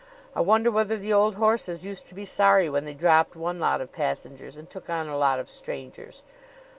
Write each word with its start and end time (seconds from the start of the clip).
I 0.35 0.41
wonder 0.41 0.71
whether 0.71 0.97
the 0.97 1.13
old 1.13 1.35
horses 1.35 1.85
used 1.85 2.07
to 2.07 2.15
be 2.15 2.25
sorry 2.25 2.67
when 2.71 2.85
they 2.85 2.95
dropped 2.95 3.35
one 3.35 3.59
lot 3.59 3.81
of 3.81 3.91
passengers 3.91 4.57
and 4.57 4.67
took 4.67 4.89
on 4.89 5.07
a 5.07 5.15
lot 5.15 5.39
of 5.39 5.47
strangers?" 5.47 6.23